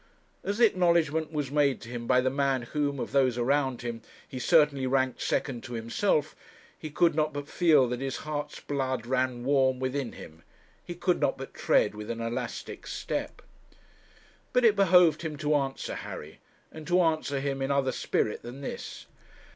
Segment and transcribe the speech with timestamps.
[0.43, 4.01] As the acknowledgement was made to him by the man whom, of those around him,
[4.27, 6.35] he certainly ranked second to himself,
[6.75, 10.41] he could not but feel that his heart's blood ran warm within him,
[10.83, 13.43] he could not but tread with an elastic step.
[14.53, 16.39] But it behoved him to answer Harry,
[16.71, 19.05] and to answer him in other spirit than this.